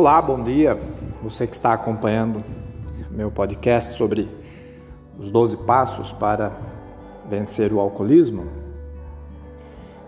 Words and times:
Olá, 0.00 0.22
bom 0.22 0.42
dia. 0.42 0.78
Você 1.20 1.46
que 1.46 1.52
está 1.52 1.74
acompanhando 1.74 2.42
meu 3.10 3.30
podcast 3.30 3.98
sobre 3.98 4.30
os 5.18 5.30
12 5.30 5.58
passos 5.66 6.10
para 6.10 6.52
vencer 7.28 7.70
o 7.70 7.78
alcoolismo. 7.78 8.46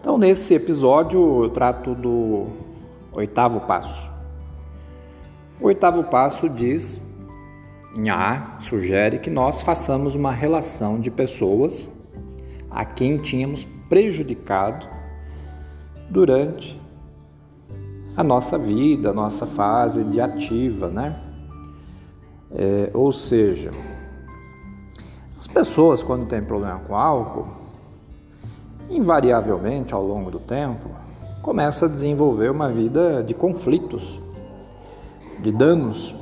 Então, 0.00 0.16
nesse 0.16 0.54
episódio, 0.54 1.42
eu 1.42 1.50
trato 1.50 1.92
do 1.92 2.46
oitavo 3.10 3.62
passo. 3.62 4.08
O 5.60 5.66
oitavo 5.66 6.04
passo 6.04 6.48
diz, 6.48 7.00
em 7.92 8.10
A, 8.10 8.58
sugere 8.60 9.18
que 9.18 9.28
nós 9.28 9.60
façamos 9.60 10.14
uma 10.14 10.30
relação 10.30 11.00
de 11.00 11.10
pessoas 11.10 11.88
a 12.70 12.84
quem 12.84 13.18
tínhamos 13.18 13.64
prejudicado 13.88 14.86
durante 16.08 16.79
a 18.20 18.22
nossa 18.22 18.58
vida, 18.58 19.10
a 19.10 19.12
nossa 19.14 19.46
fase 19.46 20.04
de 20.04 20.20
ativa, 20.20 20.88
né? 20.88 21.18
É, 22.52 22.90
ou 22.92 23.10
seja, 23.12 23.70
as 25.38 25.46
pessoas 25.46 26.02
quando 26.02 26.26
têm 26.26 26.42
problema 26.42 26.80
com 26.80 26.94
álcool, 26.94 27.48
invariavelmente 28.90 29.94
ao 29.94 30.04
longo 30.04 30.30
do 30.30 30.38
tempo, 30.38 30.90
começam 31.40 31.88
a 31.88 31.90
desenvolver 31.90 32.50
uma 32.50 32.68
vida 32.68 33.22
de 33.22 33.32
conflitos, 33.32 34.20
de 35.38 35.50
danos 35.50 36.14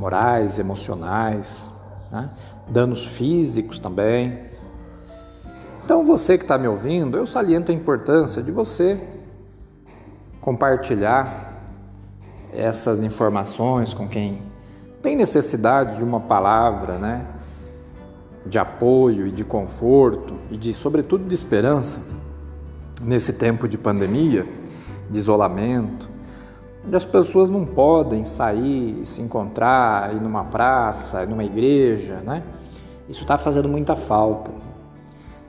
morais, 0.00 0.58
emocionais, 0.58 1.70
né? 2.10 2.28
danos 2.66 3.06
físicos 3.06 3.78
também. 3.78 4.36
Então, 5.84 6.04
você 6.04 6.36
que 6.36 6.42
está 6.42 6.58
me 6.58 6.66
ouvindo, 6.66 7.16
eu 7.16 7.26
saliento 7.26 7.70
a 7.70 7.74
importância 7.74 8.42
de 8.42 8.50
você 8.50 9.17
compartilhar 10.48 11.60
essas 12.54 13.02
informações 13.02 13.92
com 13.92 14.08
quem 14.08 14.40
tem 15.02 15.14
necessidade 15.14 15.96
de 15.96 16.02
uma 16.02 16.20
palavra, 16.20 16.96
né? 16.96 17.26
De 18.46 18.58
apoio 18.58 19.26
e 19.26 19.30
de 19.30 19.44
conforto 19.44 20.32
e 20.50 20.56
de, 20.56 20.72
sobretudo, 20.72 21.28
de 21.28 21.34
esperança 21.34 22.00
nesse 23.02 23.34
tempo 23.34 23.68
de 23.68 23.76
pandemia, 23.76 24.46
de 25.10 25.18
isolamento, 25.18 26.08
onde 26.82 26.96
as 26.96 27.04
pessoas 27.04 27.50
não 27.50 27.66
podem 27.66 28.24
sair, 28.24 29.04
se 29.04 29.20
encontrar, 29.20 30.14
ir 30.14 30.20
numa 30.22 30.44
praça, 30.44 31.24
ir 31.24 31.28
numa 31.28 31.44
igreja, 31.44 32.22
né? 32.24 32.42
Isso 33.06 33.20
está 33.20 33.36
fazendo 33.36 33.68
muita 33.68 33.94
falta. 33.94 34.50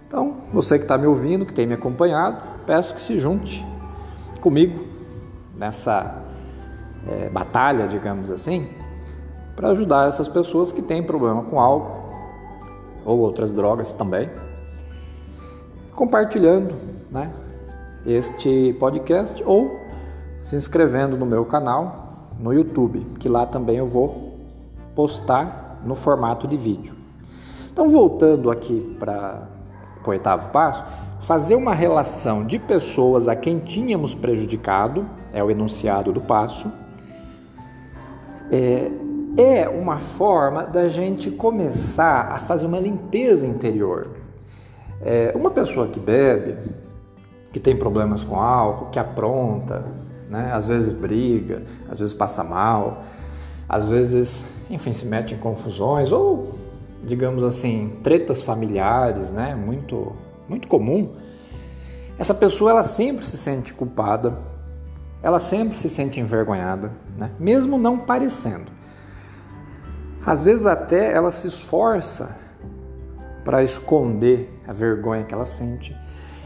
Então, 0.05 0.39
você 0.51 0.77
que 0.77 0.83
está 0.83 0.97
me 0.97 1.07
ouvindo, 1.07 1.45
que 1.45 1.53
tem 1.53 1.65
me 1.65 1.75
acompanhado, 1.75 2.43
peço 2.65 2.93
que 2.93 3.01
se 3.01 3.17
junte 3.17 3.65
comigo 4.41 4.88
nessa 5.59 6.23
é, 7.07 7.29
batalha, 7.29 7.87
digamos 7.87 8.31
assim, 8.31 8.67
para 9.55 9.69
ajudar 9.69 10.07
essas 10.07 10.29
pessoas 10.29 10.71
que 10.71 10.81
têm 10.81 11.03
problema 11.03 11.43
com 11.43 11.59
álcool 11.59 12.09
ou 13.05 13.19
outras 13.19 13.51
drogas 13.51 13.91
também, 13.91 14.29
compartilhando 15.93 16.73
né, 17.11 17.29
este 18.05 18.75
podcast 18.79 19.43
ou 19.45 19.79
se 20.41 20.55
inscrevendo 20.55 21.17
no 21.17 21.25
meu 21.25 21.43
canal 21.43 22.29
no 22.39 22.53
YouTube, 22.53 23.01
que 23.19 23.27
lá 23.27 23.45
também 23.45 23.75
eu 23.75 23.87
vou 23.87 24.39
postar 24.95 25.81
no 25.85 25.93
formato 25.93 26.47
de 26.47 26.55
vídeo. 26.55 26.93
Então, 27.71 27.89
voltando 27.89 28.49
aqui 28.49 28.95
para 28.97 29.43
o 30.07 30.09
oitavo 30.11 30.49
passo, 30.51 30.83
fazer 31.21 31.55
uma 31.55 31.73
relação 31.73 32.45
de 32.45 32.57
pessoas 32.57 33.27
a 33.27 33.35
quem 33.35 33.59
tínhamos 33.59 34.15
prejudicado, 34.15 35.05
é 35.33 35.43
o 35.43 35.51
enunciado 35.51 36.11
do 36.11 36.21
passo, 36.21 36.71
é, 38.51 38.89
é 39.37 39.69
uma 39.69 39.99
forma 39.99 40.63
da 40.63 40.89
gente 40.89 41.29
começar 41.29 42.31
a 42.31 42.37
fazer 42.37 42.65
uma 42.65 42.79
limpeza 42.79 43.45
interior. 43.45 44.09
É, 45.01 45.31
uma 45.35 45.51
pessoa 45.51 45.87
que 45.87 45.99
bebe, 45.99 46.57
que 47.51 47.59
tem 47.59 47.75
problemas 47.75 48.23
com 48.23 48.39
álcool, 48.39 48.89
que 48.89 48.99
apronta, 48.99 49.85
né? 50.29 50.51
às 50.53 50.67
vezes 50.67 50.93
briga, 50.93 51.61
às 51.89 51.99
vezes 51.99 52.13
passa 52.13 52.43
mal, 52.43 53.03
às 53.67 53.87
vezes, 53.87 54.43
enfim, 54.69 54.93
se 54.93 55.05
mete 55.05 55.33
em 55.33 55.37
confusões 55.37 56.11
ou, 56.11 56.58
digamos 57.03 57.43
assim, 57.43 57.91
tretas 58.03 58.41
familiares, 58.41 59.31
né? 59.31 59.55
muito 59.55 60.15
muito 60.49 60.67
comum, 60.67 61.13
essa 62.17 62.33
pessoa 62.33 62.71
ela 62.71 62.83
sempre 62.83 63.25
se 63.25 63.37
sente 63.37 63.73
culpada, 63.73 64.37
ela 65.21 65.39
sempre 65.39 65.77
se 65.77 65.89
sente 65.89 66.19
envergonhada, 66.19 66.91
né? 67.17 67.29
mesmo 67.39 67.77
não 67.77 67.97
parecendo. 67.99 68.71
Às 70.25 70.41
vezes 70.41 70.65
até 70.65 71.13
ela 71.13 71.31
se 71.31 71.47
esforça 71.47 72.35
para 73.45 73.63
esconder 73.63 74.51
a 74.67 74.73
vergonha 74.73 75.23
que 75.23 75.33
ela 75.33 75.45
sente, 75.45 75.95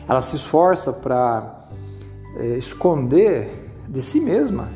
ela 0.08 0.22
se 0.22 0.36
esforça 0.36 0.94
para 0.94 1.68
é, 2.38 2.58
esconder 2.58 3.72
de 3.88 4.02
si 4.02 4.20
mesma 4.20 4.68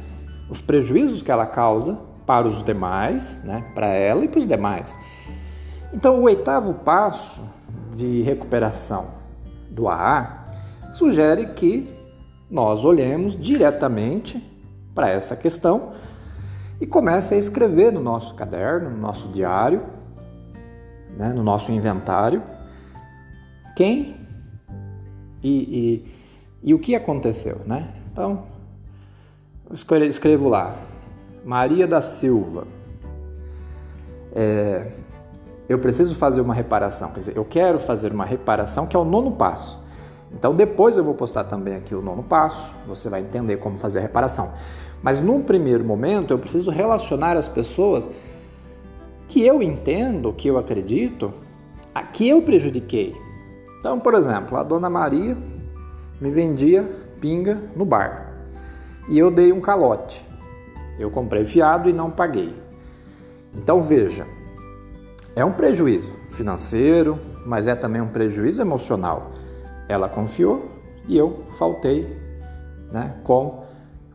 os 0.49 0.61
prejuízos 0.61 1.21
que 1.21 1.31
ela 1.31 1.45
causa 1.45 1.99
para 2.25 2.47
os 2.47 2.63
demais, 2.63 3.43
né? 3.43 3.63
para 3.75 3.87
ela 3.87 4.23
e 4.25 4.27
para 4.27 4.39
os 4.39 4.47
demais. 4.47 4.95
Então, 5.93 6.19
o 6.19 6.23
oitavo 6.23 6.73
passo 6.73 7.39
de 7.95 8.21
recuperação 8.21 9.07
do 9.69 9.87
AA 9.87 10.43
sugere 10.93 11.47
que 11.53 11.87
nós 12.49 12.83
olhemos 12.83 13.39
diretamente 13.39 14.41
para 14.93 15.09
essa 15.09 15.35
questão 15.35 15.93
e 16.79 16.85
comece 16.85 17.35
a 17.35 17.37
escrever 17.37 17.91
no 17.91 18.01
nosso 18.01 18.33
caderno, 18.35 18.89
no 18.89 18.97
nosso 18.97 19.27
diário, 19.29 19.83
né, 21.15 21.29
no 21.33 21.43
nosso 21.43 21.71
inventário, 21.71 22.43
quem 23.75 24.15
e, 25.43 25.49
e, 25.51 26.13
e 26.63 26.73
o 26.73 26.79
que 26.79 26.95
aconteceu. 26.95 27.61
Né? 27.65 27.93
Então, 28.11 28.45
escrevo 29.71 30.49
lá, 30.49 30.75
Maria 31.45 31.87
da 31.87 32.01
Silva. 32.01 32.65
É, 34.33 34.91
eu 35.67 35.79
preciso 35.79 36.15
fazer 36.15 36.41
uma 36.41 36.53
reparação. 36.53 37.11
Quer 37.11 37.19
dizer, 37.19 37.37
eu 37.37 37.45
quero 37.45 37.79
fazer 37.79 38.11
uma 38.11 38.25
reparação, 38.25 38.85
que 38.85 38.95
é 38.95 38.99
o 38.99 39.05
nono 39.05 39.31
passo. 39.31 39.79
Então 40.31 40.53
depois 40.53 40.97
eu 40.97 41.03
vou 41.03 41.13
postar 41.13 41.45
também 41.45 41.75
aqui 41.75 41.95
o 41.95 42.01
nono 42.01 42.23
passo, 42.23 42.73
você 42.85 43.09
vai 43.09 43.21
entender 43.21 43.57
como 43.57 43.77
fazer 43.77 43.99
a 43.99 44.01
reparação. 44.01 44.51
Mas 45.01 45.19
num 45.19 45.41
primeiro 45.41 45.83
momento 45.83 46.33
eu 46.33 46.39
preciso 46.39 46.69
relacionar 46.69 47.37
as 47.37 47.47
pessoas 47.47 48.09
que 49.29 49.45
eu 49.45 49.61
entendo, 49.61 50.33
que 50.33 50.47
eu 50.47 50.57
acredito, 50.57 51.33
a 51.93 52.03
que 52.03 52.27
eu 52.27 52.41
prejudiquei. 52.41 53.15
Então, 53.79 53.99
por 53.99 54.13
exemplo, 54.13 54.57
a 54.57 54.63
dona 54.63 54.89
Maria 54.89 55.37
me 56.19 56.29
vendia 56.29 56.83
pinga 57.21 57.57
no 57.75 57.85
bar 57.85 58.33
e 59.07 59.17
eu 59.17 59.31
dei 59.31 59.51
um 59.51 59.61
calote. 59.61 60.25
Eu 60.99 61.09
comprei 61.11 61.45
fiado 61.45 61.89
e 61.89 61.93
não 61.93 62.09
paguei. 62.09 62.55
Então 63.55 63.81
veja, 63.81 64.25
é 65.37 65.45
um 65.45 65.51
prejuízo 65.51 66.11
financeiro, 66.31 67.19
mas 67.45 67.67
é 67.67 67.75
também 67.75 68.01
um 68.01 68.07
prejuízo 68.07 68.59
emocional. 68.59 69.33
Ela 69.87 70.09
confiou 70.09 70.71
e 71.07 71.15
eu 71.15 71.37
faltei 71.59 72.17
né, 72.91 73.13
com 73.23 73.63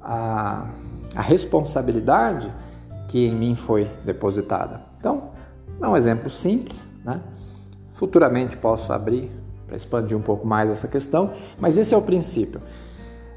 a, 0.00 0.66
a 1.14 1.22
responsabilidade 1.22 2.52
que 3.08 3.24
em 3.24 3.36
mim 3.36 3.54
foi 3.54 3.88
depositada. 4.04 4.80
Então, 4.98 5.30
é 5.80 5.86
um 5.86 5.96
exemplo 5.96 6.28
simples, 6.28 6.84
né? 7.04 7.20
Futuramente 7.94 8.56
posso 8.56 8.92
abrir 8.92 9.30
para 9.64 9.76
expandir 9.76 10.18
um 10.18 10.22
pouco 10.22 10.44
mais 10.44 10.72
essa 10.72 10.88
questão, 10.88 11.34
mas 11.56 11.78
esse 11.78 11.94
é 11.94 11.96
o 11.96 12.02
princípio. 12.02 12.60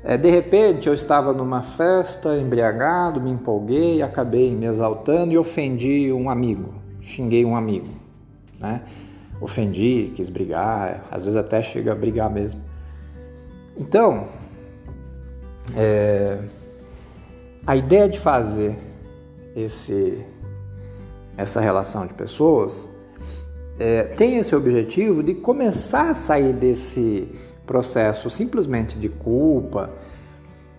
É, 0.03 0.17
de 0.17 0.31
repente 0.31 0.87
eu 0.87 0.93
estava 0.95 1.33
numa 1.33 1.61
festa, 1.61 2.35
embriagado, 2.35 3.21
me 3.21 3.29
empolguei, 3.29 4.01
acabei 4.01 4.55
me 4.55 4.65
exaltando 4.65 5.33
e 5.33 5.37
ofendi 5.37 6.11
um 6.11 6.31
amigo 6.31 6.84
xinguei 7.05 7.45
um 7.45 7.55
amigo, 7.55 7.87
né? 8.59 8.81
Ofendi, 9.39 10.11
quis 10.15 10.29
brigar, 10.29 11.07
às 11.11 11.23
vezes 11.23 11.37
até 11.37 11.61
chega 11.61 11.91
a 11.91 11.95
brigar 11.95 12.29
mesmo. 12.29 12.61
Então, 13.77 14.25
é, 15.75 16.39
a 17.67 17.75
ideia 17.75 18.07
de 18.09 18.19
fazer 18.19 18.77
esse, 19.55 20.25
essa 21.37 21.59
relação 21.59 22.07
de 22.07 22.13
pessoas 22.13 22.89
é, 23.77 24.03
tem 24.03 24.37
esse 24.37 24.55
objetivo 24.55 25.21
de 25.21 25.33
começar 25.33 26.09
a 26.09 26.13
sair 26.13 26.53
desse 26.53 27.27
processo 27.65 28.29
simplesmente 28.29 28.97
de 28.97 29.09
culpa, 29.09 29.89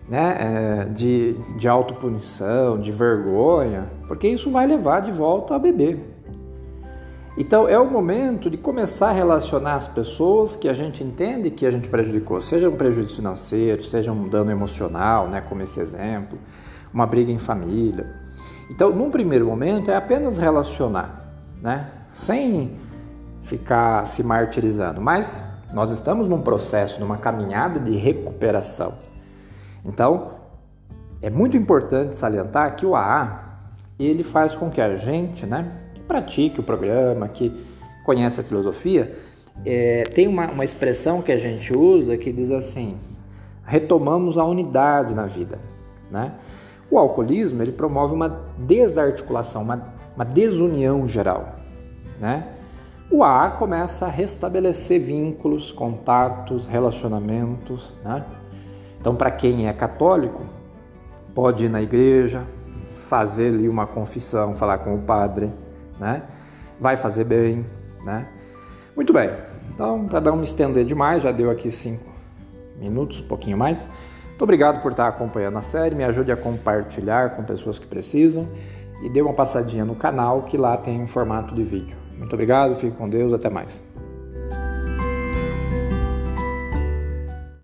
né, 0.08 0.36
é, 0.38 0.84
de, 0.84 1.34
de 1.58 1.68
autopunição, 1.68 2.78
de 2.78 2.92
vergonha, 2.92 3.90
porque 4.06 4.28
isso 4.28 4.50
vai 4.50 4.66
levar 4.66 5.00
de 5.00 5.10
volta 5.10 5.54
a 5.54 5.58
beber. 5.58 6.15
Então 7.36 7.68
é 7.68 7.78
o 7.78 7.90
momento 7.90 8.48
de 8.48 8.56
começar 8.56 9.10
a 9.10 9.12
relacionar 9.12 9.74
as 9.74 9.86
pessoas 9.86 10.56
que 10.56 10.68
a 10.68 10.72
gente 10.72 11.04
entende 11.04 11.50
que 11.50 11.66
a 11.66 11.70
gente 11.70 11.88
prejudicou, 11.88 12.40
seja 12.40 12.68
um 12.68 12.76
prejuízo 12.76 13.14
financeiro, 13.14 13.84
seja 13.84 14.10
um 14.10 14.26
dano 14.26 14.50
emocional, 14.50 15.28
né, 15.28 15.42
como 15.42 15.62
esse 15.62 15.78
exemplo, 15.78 16.38
uma 16.92 17.06
briga 17.06 17.30
em 17.30 17.38
família. 17.38 18.06
Então, 18.70 18.90
num 18.90 19.10
primeiro 19.10 19.46
momento, 19.46 19.90
é 19.90 19.96
apenas 19.96 20.38
relacionar, 20.38 21.24
né? 21.62 21.88
Sem 22.12 22.80
ficar 23.42 24.06
se 24.06 24.22
martirizando. 24.22 25.00
Mas 25.00 25.44
nós 25.72 25.90
estamos 25.90 26.26
num 26.26 26.42
processo, 26.42 26.98
numa 27.00 27.16
caminhada 27.16 27.78
de 27.78 27.96
recuperação. 27.96 28.94
Então, 29.84 30.32
é 31.22 31.30
muito 31.30 31.56
importante 31.56 32.16
salientar 32.16 32.74
que 32.74 32.84
o 32.84 32.96
AA 32.96 33.44
ele 33.98 34.22
faz 34.22 34.54
com 34.54 34.68
que 34.68 34.80
a 34.80 34.96
gente, 34.96 35.46
né, 35.46 35.85
pratique 36.06 36.60
o 36.60 36.62
programa, 36.62 37.28
que 37.28 37.52
conhece 38.04 38.40
a 38.40 38.44
filosofia, 38.44 39.16
é, 39.64 40.02
tem 40.04 40.26
uma, 40.28 40.50
uma 40.50 40.64
expressão 40.64 41.22
que 41.22 41.32
a 41.32 41.36
gente 41.36 41.76
usa 41.76 42.16
que 42.16 42.32
diz 42.32 42.50
assim: 42.50 42.96
retomamos 43.64 44.38
a 44.38 44.44
unidade 44.44 45.14
na 45.14 45.26
vida, 45.26 45.58
né? 46.10 46.32
O 46.90 46.98
alcoolismo 46.98 47.62
ele 47.62 47.72
promove 47.72 48.14
uma 48.14 48.44
desarticulação, 48.58 49.62
uma, 49.62 49.82
uma 50.14 50.24
desunião 50.24 51.08
geral, 51.08 51.56
né? 52.20 52.46
O 53.10 53.22
AA 53.22 53.50
começa 53.50 54.06
a 54.06 54.08
restabelecer 54.08 55.00
vínculos, 55.00 55.70
contatos, 55.70 56.66
relacionamentos, 56.66 57.94
né? 58.04 58.24
Então, 59.00 59.14
para 59.14 59.30
quem 59.30 59.68
é 59.68 59.72
católico, 59.72 60.42
pode 61.32 61.66
ir 61.66 61.68
na 61.68 61.80
igreja, 61.80 62.42
fazer 62.90 63.54
ali 63.54 63.68
uma 63.68 63.86
confissão, 63.86 64.54
falar 64.54 64.78
com 64.78 64.94
o 64.94 64.98
padre, 64.98 65.48
né? 65.98 66.22
Vai 66.80 66.96
fazer 66.96 67.24
bem, 67.24 67.64
né? 68.04 68.26
Muito 68.94 69.12
bem. 69.12 69.30
Então, 69.74 70.06
para 70.06 70.20
não 70.20 70.36
me 70.36 70.44
estender 70.44 70.84
demais, 70.84 71.22
já 71.22 71.32
deu 71.32 71.50
aqui 71.50 71.70
cinco 71.70 72.12
minutos, 72.78 73.20
um 73.20 73.26
pouquinho 73.26 73.56
mais. 73.56 73.88
Muito 74.28 74.42
obrigado 74.42 74.82
por 74.82 74.90
estar 74.90 75.08
acompanhando 75.08 75.56
a 75.58 75.62
série. 75.62 75.94
Me 75.94 76.04
ajude 76.04 76.32
a 76.32 76.36
compartilhar 76.36 77.30
com 77.30 77.42
pessoas 77.42 77.78
que 77.78 77.86
precisam 77.86 78.46
e 79.02 79.08
dê 79.08 79.22
uma 79.22 79.32
passadinha 79.32 79.84
no 79.84 79.94
canal 79.94 80.42
que 80.42 80.56
lá 80.56 80.76
tem 80.76 81.00
um 81.00 81.06
formato 81.06 81.54
de 81.54 81.62
vídeo. 81.62 81.96
Muito 82.18 82.32
obrigado, 82.32 82.74
fique 82.74 82.96
com 82.96 83.08
Deus, 83.08 83.32
até 83.32 83.48
mais. 83.48 83.85